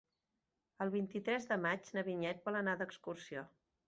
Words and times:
El 0.85 0.91
vint-i-tres 0.95 1.45
de 1.51 1.57
maig 1.65 1.91
na 1.97 2.03
Vinyet 2.07 2.41
vol 2.47 2.57
anar 2.61 2.73
d'excursió. 2.81 3.45